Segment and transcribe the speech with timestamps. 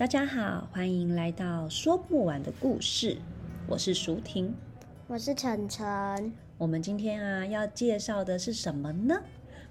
[0.00, 3.18] 大家好，欢迎来到说不完的故事。
[3.68, 4.54] 我是淑婷，
[5.06, 6.32] 我是晨晨。
[6.56, 9.22] 我们今天啊要介绍的是什么呢？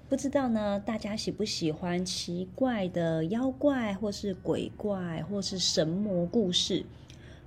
[0.08, 6.86] 不知道呢，大家喜不喜欢奇怪的妖怪，或是鬼怪，或是神魔故事？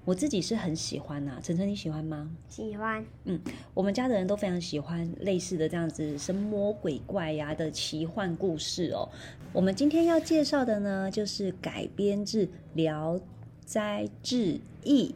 [0.06, 2.30] 我自己是很喜欢呐、啊，晨晨你喜欢吗？
[2.50, 3.06] 喜欢。
[3.24, 3.40] 嗯，
[3.74, 9.08] 我们家的人都非常喜欢类似的这样子神魔鬼怪呀、啊、的奇幻故事哦。
[9.54, 13.18] 我们今天要介绍的呢，就是改编自《聊
[13.66, 15.16] 斋志异》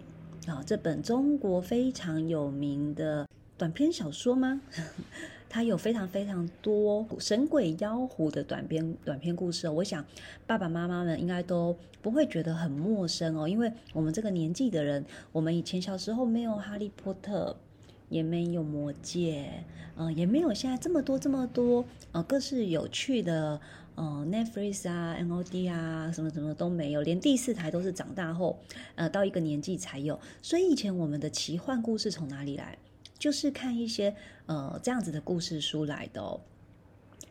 [0.49, 4.61] 啊，这本中国非常有名的短篇小说吗？
[5.49, 10.05] 它有非常非常多神鬼妖狐的短篇短篇故事哦，我想
[10.45, 17.55] 爸爸妈妈们应该都不会觉得很陌生哦，因为我们这个年纪的人，我们以前小时候没有哈利波特，
[18.09, 19.63] 也没有魔戒，
[19.95, 23.59] 嗯、呃，也没有现在这么多这么多呃各式有趣的
[23.95, 28.59] 呃 Netflix 啊、NOD 啊什么什么都没有，连第四台都是长大后
[28.95, 32.77] 呃到一个年纪才有，所以以前我们的奇幻故事从哪里来？
[33.17, 34.15] 就是看一些
[34.45, 36.39] 呃这样子的故事书来的哦。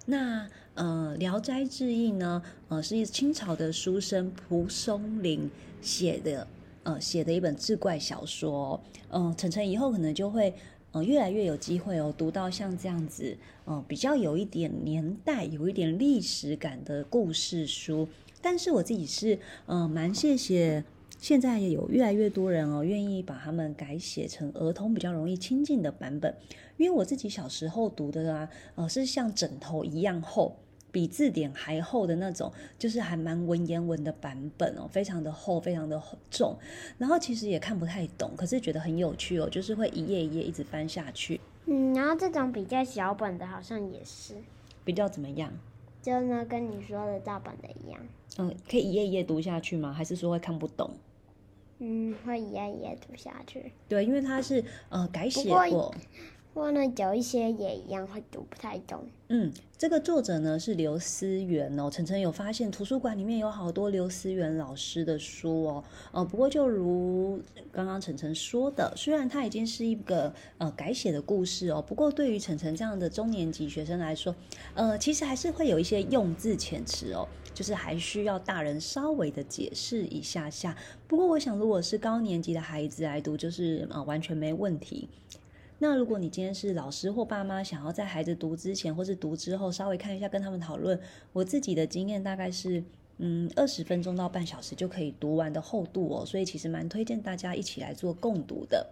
[0.07, 6.47] 那呃《聊斋志异》呢，呃是清朝的书生蒲松龄写的，
[6.85, 8.81] 呃写的一本志怪小说。
[9.11, 10.55] 嗯、呃，晨晨以后可能就会
[10.93, 18.09] 呃越来越有机会哦，读到像这样子，呃比较有一点年代、有一点历史感的故事书。
[18.41, 20.85] 但是我自己是呃蛮谢谢。
[21.27, 26.33] 现在也有越来越多人哦，愿意把他们改写成儿童比较容易亲近的版本。
[26.77, 30.55] 因为我自己小时候读的啊，呃，是像枕头一样厚，
[30.93, 36.01] 比字典还厚的那种，就是还蛮文言文的版本哦，非常的厚，非常的
[36.31, 36.57] 重。
[36.97, 41.41] 然后其实也看不太懂，可是觉得很有趣哦，就是会一页一页一直翻下去。
[41.65, 44.35] 嗯，然后这种比较小本的，好像也是
[44.85, 45.53] 比较怎么样？
[46.01, 48.01] 就呢，跟你说的大本的一样。
[48.39, 49.93] 嗯，可以一页一页读下去吗？
[49.93, 50.89] 还是说会看不懂？
[51.79, 53.73] 嗯，会一页一页读下去。
[53.89, 55.95] 对，因为它是呃改写过，
[56.57, 59.05] 不过呢有一些也一样会读不太懂。
[59.29, 61.91] 嗯，这个作者呢是刘思源哦。
[61.91, 65.85] 晨晨有发现图书馆里面有好多刘思源老师的书哦。
[66.13, 67.39] 呃，不过就如
[67.71, 74.35] 刚刚晨晨说的，虽然它已经是一个呃改写的故事哦，不过对于晨晨这样的中年级学生来说，
[74.73, 77.29] 呃，其实还是会有一些用字遣词哦。
[77.53, 80.75] 就是还需要大人稍微的解释一下下。
[81.07, 85.07] 不过我想，如果是高年级的孩子来读，就是呃完全没问题。
[85.79, 90.99] 那如果你今天是老师或爸妈，想要在孩子读之前或是读之后稍微看一下，跟他们讨论，
[91.33, 92.83] 我自己的经验大概是
[93.19, 98.87] 嗯二十分钟到半小时就可以读完的厚度哦，所以其实蛮推荐大家一起来做共读的。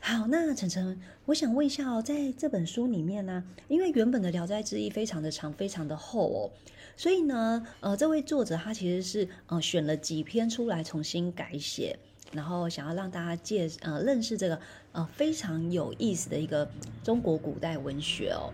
[0.00, 6.50] 好，那晨晨，我想问一下哦，在这本书里面呢，因为原本的《聊斋志异》非常的长，非常的厚哦。
[6.96, 11.98] 所以呢，呃，这位作者他其实是呃选了几篇出来重新改写，
[12.32, 14.60] 然后想要让大家介呃认识这个
[14.92, 16.70] 呃非常有意思的一个
[17.02, 18.52] 中国古代文学哦。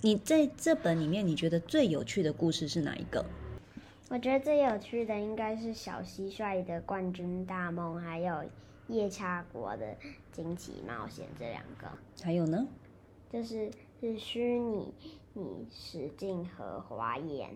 [0.00, 3.24] 你在这本里面，你觉得最有趣的故事是哪一个？
[4.10, 8.44] 我觉得最有趣的应该是小蟋蟀的冠军大梦，还有
[8.88, 9.96] 夜叉国的
[10.30, 11.88] 惊奇冒险这两个。
[12.22, 12.66] 还有呢？
[13.32, 14.92] 就是是虚拟。
[15.36, 17.48] 你使劲和花魇。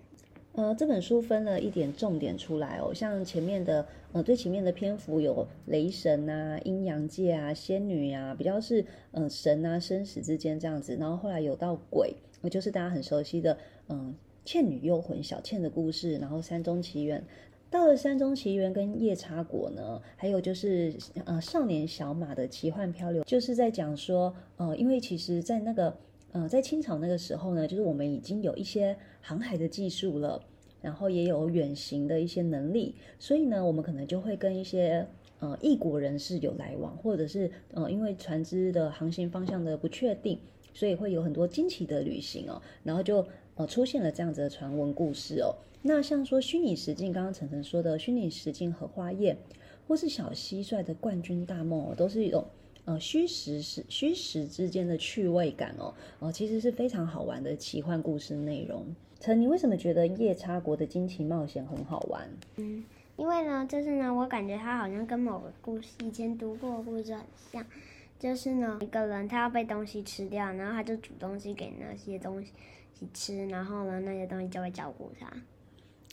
[0.58, 13.56] 呃，这本书分了一点重点出来哦，像前面的呃最前面的篇幅有雷神啊、阴阳界啊、仙女啊，比较是呃神啊生死之间这样子，然后后来有到鬼，呃就是大家很熟悉的
[13.88, 14.12] 嗯、
[14.44, 17.22] 倩女幽魂小倩的故事，然后山中奇缘，
[17.70, 20.92] 到了山中奇缘跟夜叉国呢，还有就是
[21.24, 25.96] 呃少年小马的奇幻漂流，就是在讲说呃因为其实在那个。
[26.38, 30.40] 呃，在清朝那个时候呢，就是我们已经有一些航海的技术了，
[30.80, 35.04] 然后也有远行的一些能力，所以呢，我们可能就会跟一些
[35.40, 40.38] 呃异国人士有来往，或者是呃因为船只的航行方向的不确定，
[40.72, 43.26] 所以会有很多惊奇的旅行哦，然后就
[43.56, 45.52] 呃出现了这样子的传闻故事哦。
[45.82, 49.34] 那像说虚拟实境，刚刚晨晨说的虚拟实境荷花魇，
[49.88, 52.44] 或是小蟋蟀的冠军大梦哦，都是一种。
[52.88, 58.82] 呃，虚实是虚实之间的趣味感哦，哦，其实是非常好玩的奇幻故事内容。
[59.20, 62.26] 陈，你为什么觉得夜叉国的惊奇冒险很好玩？
[62.56, 62.82] 嗯，
[63.18, 67.62] 因为呢，就是呢，我感觉它好像跟某个故事以前读过的故事很像，
[68.18, 72.52] 就是呢，一个人他要被东西吃掉，然后他就煮东西给那些东西
[73.12, 75.30] 吃，然后呢，那些东西就会照顾他。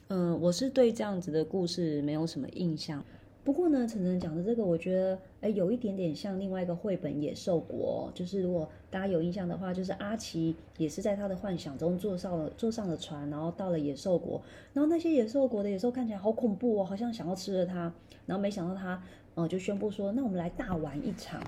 [0.10, 3.02] 嗯，我是对这样子的故事没有什么印象。
[3.46, 14.42] 不过呢，晨晨讲的这个，我觉得哎，有一点点像另外一个绘本《野兽国》，就是如果大家有印象的话，就是阿奇也是在他的幻想中坐上了坐上了船，然后到了野兽国，
[14.74, 17.94] 然后那些野兽国的野兽看起来好恐怖哦，好像想要吃了他，
[18.26, 19.00] 然后没想到他，
[19.36, 21.40] 呃，就宣布说，那我们来大玩一场，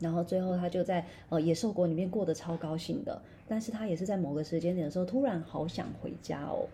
[0.00, 6.68] 然后最后他就在呃野兽国里面过得超高兴的，但是他也是在某个时间点的时候，突然好想回家哦。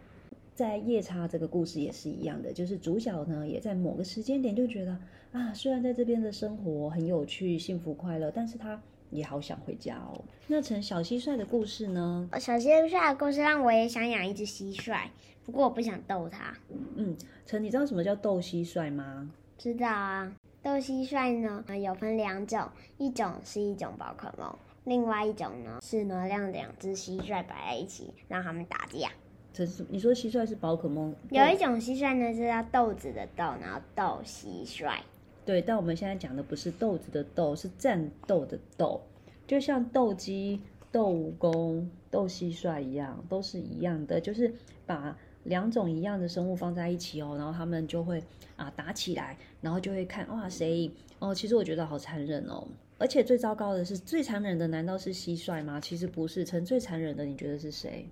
[0.54, 4.98] 在夜叉这个故事也是一样的，就是主角呢也在某个时间点就觉得
[5.32, 8.80] 啊，虽然在这边的生活很有趣、幸福快乐，但是他
[9.10, 10.22] 也好想回家哦。
[10.48, 12.28] 那成小蟋蟀的故事呢？
[12.38, 15.08] 小蟋蟀的故事让我也想养一只蟋蟀，
[15.44, 16.54] 不过我不想逗它。
[16.96, 19.30] 嗯，成，你知道什么叫逗蟋蟀吗？
[19.56, 20.32] 知道啊，
[20.62, 22.68] 逗蟋蟀呢有分两种，
[22.98, 29.10] 一种是一种宝可梦，另外一种呢是呢让两只蟋蟀摆在一起，让它们打架。
[29.52, 31.14] 这是你说蟋蟀是宝可梦？
[31.30, 34.98] 有一种蟋蟀呢是叫豆子的豆，然后斗蟋蟀。
[35.44, 39.00] 对，但我们现在讲的不是豆子的豆，是战斗的斗，
[39.46, 40.60] 就像斗鸡、
[40.92, 44.54] 斗蜈蚣、斗蟋蟀一样，都是一样的，就是
[44.86, 48.22] 把两种一样的生物放在一起哦，然后他们就会
[48.54, 51.34] 啊打起来，然后就会看哇谁赢哦。
[51.34, 52.68] 其实我觉得好残忍哦，
[52.98, 55.80] 而且最糟糕的是，最残忍的难道是蟋蟀吗？
[55.80, 58.06] 其实不是，成最残忍的你觉得是谁？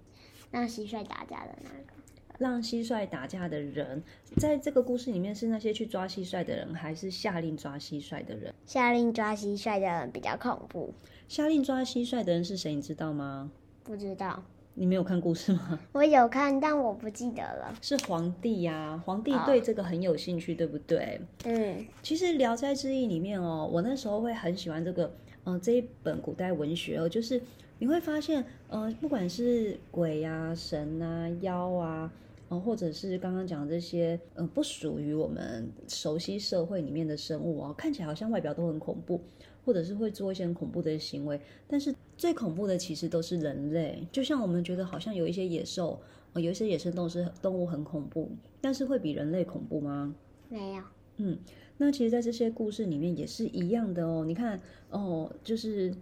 [0.50, 1.92] 让蟋蟀打架的那个，
[2.38, 4.02] 让蟋蟀打架的人，
[4.36, 8.54] 在这个故事里面是那些去抓蟋蟀的人，还是下令抓蟋蟀的人？
[8.64, 10.94] 下令抓蟋蟀的人比较恐怖。
[11.28, 12.74] 下令抓蟋蟀的人是谁？
[12.74, 13.50] 你知道吗？
[13.82, 14.42] 不知道。
[14.74, 15.80] 你没有看故事吗？
[15.90, 17.74] 我有看，但我不记得了。
[17.82, 21.20] 是皇帝呀、啊，皇帝对这个很有兴趣，哦、对不对？
[21.44, 21.84] 嗯。
[22.00, 25.04] 其实《聊斋志异》里面哦，我那时候会很喜欢这个，
[25.44, 27.42] 嗯、呃，这一本古代文学哦，就是。
[27.80, 32.12] 你会发现，呃，不管是鬼啊、神啊、妖啊，
[32.48, 39.20] 呃，或者是刚刚讲的这些，呃，不属于我们熟悉社会里面的生物啊，看起来好像外表都很恐怖，
[39.64, 44.04] 或者是会做一些很恐怖的行为，但是最恐怖的其实都是人类。
[44.10, 46.00] 就像我们觉得好像有一些野兽，
[46.32, 48.28] 呃，有一些野生动物是动物很恐怖，
[48.60, 50.12] 但是会比人类恐怖吗？
[50.48, 50.82] 没有。
[51.18, 51.38] 嗯，
[51.76, 54.24] 那其实，在这些故事里面也是一样的哦。
[54.26, 54.60] 你看，
[54.90, 55.94] 哦，就是。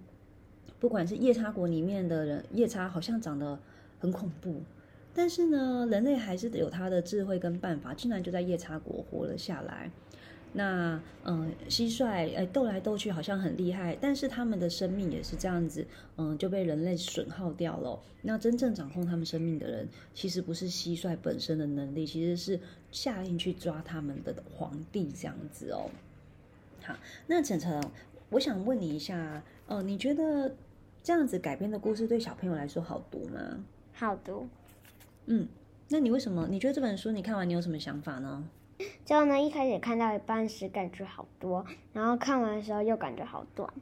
[0.78, 3.58] 不管是夜叉国里面的人，夜叉好像长得
[3.98, 4.62] 很恐怖，
[5.14, 9.90] 但是呢，人类还是有他的智慧跟办法，竟然就在夜叉国活了下来。
[10.52, 15.86] 那嗯，蟋蟀哎斗来斗去好像很厉害，但是他们的生命也是这样子，
[16.16, 17.98] 嗯，就被人类损耗掉了。
[18.22, 22.58] 那真正掌控他们生命的人，其实不是蟋蟀本身的能力，其实是
[22.90, 25.90] 下令去抓他们的皇帝这样子哦。
[26.82, 26.94] 好，
[27.26, 27.82] 那晨晨，
[28.30, 30.54] 我想问你一下，哦，你觉得？
[31.06, 33.38] 这样子改编的故事对小朋友来说好读吗？
[33.92, 34.48] 好读。
[35.26, 35.46] 嗯，
[35.88, 36.48] 那你为什么？
[36.50, 38.42] 你觉得这本书你看完你有什么想法呢？
[39.04, 43.72] 就呢，一开始看到一半时感觉好多，然后看完的时候又感觉好短。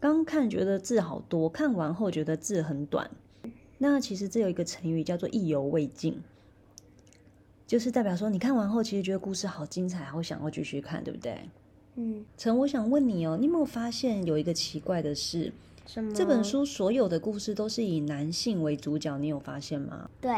[0.00, 3.08] 刚看觉得字好多，看完后觉得字很短。
[3.78, 6.20] 那其实这有一个成语叫做意犹未尽，
[7.68, 11.38] 就是代表说你看完后其实觉得故事好精彩，好想要继续看，对不对？
[11.94, 12.26] 嗯。
[12.36, 15.52] 陈，我想问你哦，你有没有发现有一个奇怪的事？
[15.88, 16.12] 什么？
[16.12, 20.10] 这本书所有的故事都是以男性为主角，你有发现吗？
[20.20, 20.30] 对。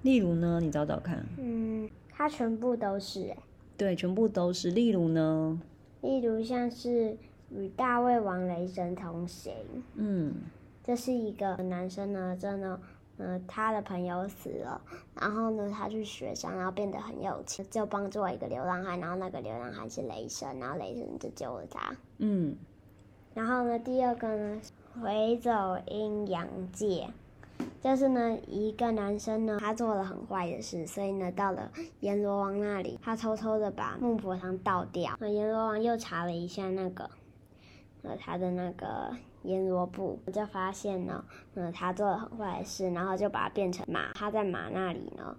[0.00, 0.58] 例如呢？
[0.62, 1.26] 你找找看。
[1.36, 3.36] 嗯，它全部都是哎。
[3.76, 4.70] 对，全部都是。
[4.70, 5.60] 例如呢？
[6.00, 7.18] 例如像是
[7.50, 9.52] 与大胃王雷神同行。
[9.96, 10.34] 嗯。
[10.82, 12.80] 这是一个男生呢，真的，
[13.18, 14.80] 呃，他的朋友死了，
[15.20, 21.94] 然后呢，他去雪山，然后变得很有钱，就帮助了一个流浪汉，然后那个流浪汉是雷神，然后雷神就救了他。
[22.16, 22.56] 嗯。
[23.34, 24.60] 然后呢，第二个呢，
[25.00, 25.50] 回走
[25.86, 27.08] 阴阳界，
[27.80, 31.70] 就是呢，一个男生呢，他做了很坏的事，所以呢，到了
[32.00, 35.16] 阎罗王那里，他偷偷的把孟婆汤倒掉。
[35.20, 37.08] 那阎罗王又查了一下那个，
[38.02, 44.12] 呃，他的那个阎罗簿，就发现呢，呃，他做了很坏的事，然后就把他变成马。
[44.14, 45.36] 他在马那里呢，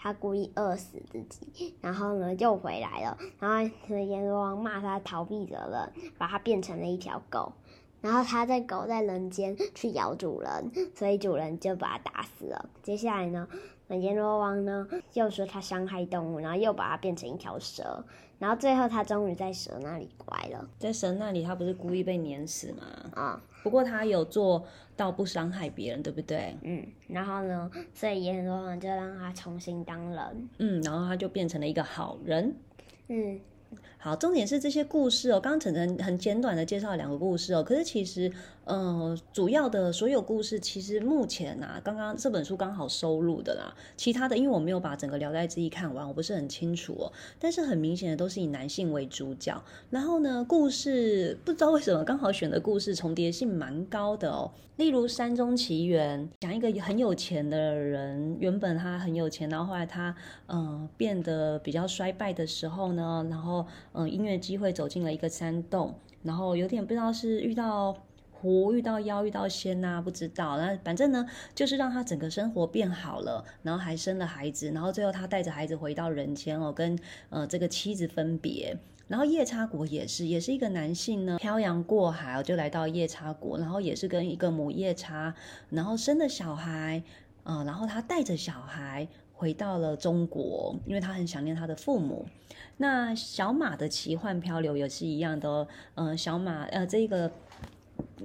[0.00, 7.52] 他故意饿死自己，然后呢又回来了，然后阎罗王骂他逃避责任，把他变成了一条狗，
[8.00, 12.70] 然后他在狗在人间去咬主人，所以主人就把他打死了。
[12.82, 13.48] 接下来呢，
[13.88, 18.04] 那阎罗王呢，又说他伤害动物，然后又把它变成一条蛇，
[18.38, 20.68] 然后最后他终于在蛇那里乖了。
[20.78, 22.82] 在蛇那里，他不是故意被碾死吗？
[23.14, 24.64] 啊、嗯，不过他有做
[24.94, 26.56] 到不伤害别人，对不对？
[26.62, 30.48] 嗯，然后呢，所以阎罗王就让他重新当人。
[30.58, 32.54] 嗯，然后他就变成了一个好人。
[33.08, 33.40] 嗯。
[34.00, 35.40] 好，重点是这些故事哦。
[35.40, 38.30] 刚刚晨晨很简短的介绍两个故事哦，可是其实，
[38.64, 43.74] 呃，主要的所有故事其实目前啊，刚刚这本书刚好收录的啦。
[43.96, 47.12] 其他的，因为我没有把整个《聊斋志异》看完，我不是很清楚哦。
[47.40, 54.52] 但是很明显的都是以男性为主角，然后呢，故事不知道为什么刚好选的故事重叠性蛮高的哦。
[54.76, 60.14] 例如《山中奇缘》，讲一个很有钱的人，原本他很有钱，然后后来他
[60.46, 63.66] 呃变得比较衰败的时候呢，然后。
[63.98, 67.92] 嗯，音乐机会走进了一个山洞，然后有点不知道是遇到
[68.30, 70.56] 狐、遇到妖、遇到仙呐、不知道。
[70.56, 76.96] 那反正呢，就是让他整个生活变好了，然后还生了孩子，然后最后他带着孩子回到人间哦，跟
[77.30, 78.78] 呃这个妻子分别。
[79.08, 85.34] 然后夜叉国也是，也是一个男性呢，漂洋过海就来到夜叉国，然后也是跟一个母夜叉，
[85.70, 87.02] 然后生了小孩，
[87.42, 92.26] 呃，然后他带着小孩回到了中国，因为他很想念他的父母。
[92.78, 97.30] 那小马的奇幻漂流也是一样的，嗯、小马呃，这个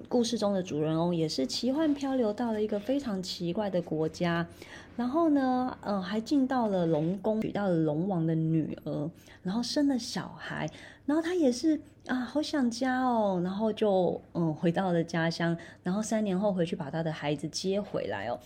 [0.10, 4.48] 故事中的主人翁也是奇幻漂流到了一个非常奇怪的国家，
[4.96, 9.12] 然后呢，呃，还进到了龙宫，娶到了龙王的女儿，
[9.44, 10.68] 然后生了小孩，
[11.06, 18.40] 然后他也是啊，好想家哦，然后就嗯回到了家乡，然后三年后回去把他的孩子接回来哦。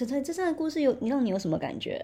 [0.00, 2.02] 晨晨，这三个故事有你让你有什么感觉？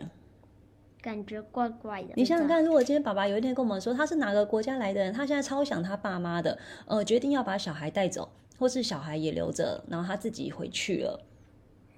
[1.00, 2.11] 感觉怪怪的。
[2.15, 11.25] 你想想看，如果今天爸爸有一天跟我们说他是哪个国家来的人，他现在超想他爸妈的，呃，决定要把小孩带走，或是小孩也留着，然后他自己回去了，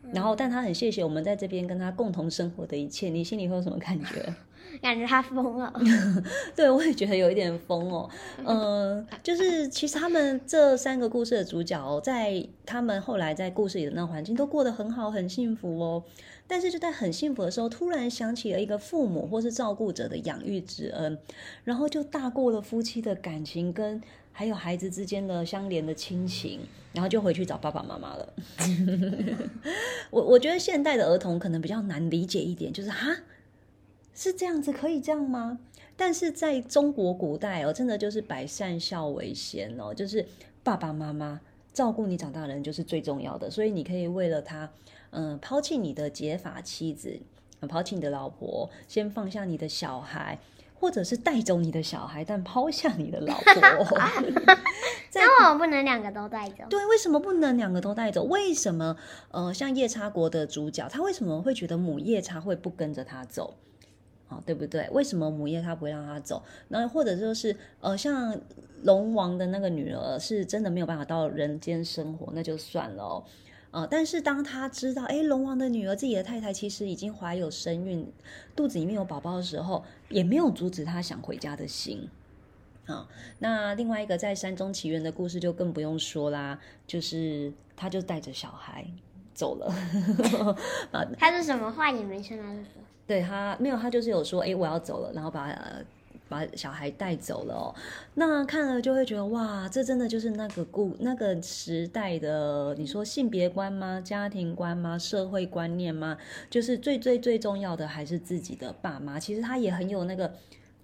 [0.05, 4.35] 嗯、然后但他很谢谢我们在这边跟他共同生活的一切，你心里会有什么感觉？
[4.80, 5.72] 感觉他疯了。
[6.54, 8.08] 对，我也觉得有一点疯哦。
[8.44, 16.02] 嗯、就是其实他们这三个故事的主角，在他们后来在故事里的那个环境都过得很好，很幸福哦。
[16.46, 21.18] 但是就在很幸福的时候，突然想起了一个父母或是照顾者的养育之恩，
[21.64, 24.00] 然后就大过了夫妻的感情跟
[24.32, 26.60] 还有孩子之间的相连的亲情，
[26.94, 28.32] 然后就回去找爸爸妈妈了。
[30.10, 33.14] 我我觉得现代的儿童可能比较难理解一点，就是哈，
[34.18, 35.60] 是这样子可以这样吗？
[35.96, 40.26] 但是在中国古代哦，真的就是百善孝为先哦，就是
[40.64, 41.40] 爸爸妈妈
[41.72, 44.68] 照顾你长大的人就是最重要的，所以你可以为了他。
[45.10, 47.18] 嗯，抛弃你的结发妻子，
[47.68, 50.38] 抛弃你的老婆，先放下你的小孩，
[50.75, 53.98] 或者是带走你的小孩，但抛下你的老婆。
[55.14, 56.64] 那我不能两个都带走？
[56.68, 58.25] 对，为什么不能两个都带走？
[58.25, 58.96] 为什么？
[59.30, 63.54] 呃，像夜叉国的主角，他为什么会觉得母夜叉会不跟着他走？
[64.28, 64.88] 啊，对不对？
[64.92, 66.42] 为什么母夜叉不会让他走？
[66.68, 68.38] 那或者就是，呃，像
[68.82, 73.25] 龙王的那个女儿，是真的没有办法到人间生活，那就算了哦。
[73.70, 78.11] 呃，但是当他知道，哎，龙王的女儿自己的太太其实已经怀有身孕，
[78.56, 82.08] 肚子里面有宝宝的时候，也没有阻止他想回家的心。
[82.87, 83.06] 啊，
[83.40, 88.87] 那另外一个在山中奇缘的故事就更不用说啦，就是他就带着小孩
[89.35, 89.70] 走了。
[91.18, 95.52] 他是什么话也没说，他就说，对他没有，他就是有说，哎，我要走了，然后把。
[96.30, 97.74] 把小孩带走了哦，
[98.12, 103.98] 那看了就会觉得哇，这真的就是那个故那个时代的，你说性别观吗？
[104.04, 104.98] 家庭观吗？
[104.98, 106.18] 社会观念吗？
[106.50, 109.18] 就是最最最重要的还是自己的爸妈。
[109.18, 110.30] 其实他也很有那个。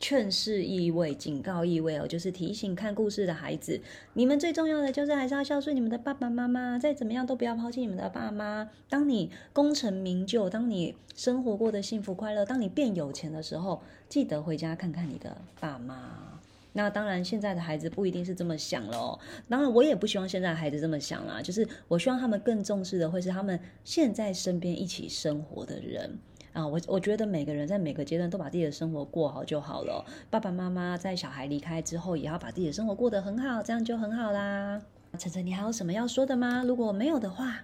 [0.07, 3.81] 劝世意味、警告意味哦，就是提醒看故事的孩子，
[4.13, 8.69] 你们最重要的就是还是要孝顺你们的爸爸妈妈，再怎么样都不要抛弃你们的爸妈。
[8.91, 16.39] 当你功成名就，当你生活过得幸福快乐，当你变有钱的时候，记得回家看看你的爸妈。
[16.75, 19.19] 那当然，现在的孩子不一定是这么想了哦。
[19.49, 26.19] 当然，我也不希望现在的孩子这么想啦，就是我希望他们更重视的会是他们现在身边一起生活的人。
[26.55, 30.05] 啊，我我觉得每个人在每个阶段都把自己的生活过好就好了。
[30.31, 34.81] 爸爸妈妈在小孩离开之后，也要把自己的生活过得很好，这样就很好啦。
[35.19, 36.63] 晨晨，你还有什么要说的吗？
[36.65, 37.63] 如果没有的话，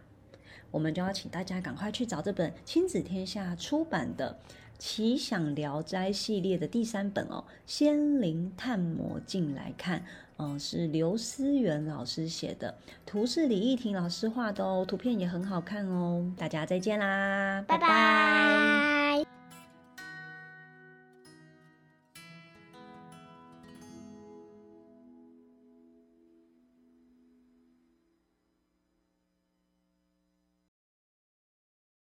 [0.73, 4.37] 我们就要请大家赶快去找这本亲子天下出版的
[4.81, 10.03] 《奇想聊斋》系列的第三本哦，《仙灵探魔镜》来看。
[10.43, 16.33] 嗯，是刘思源老师写的，图是李义婷老师画的哦，图片也很好看哦。
[16.35, 17.87] 大家再见啦，拜拜。
[17.87, 19.00] 拜拜。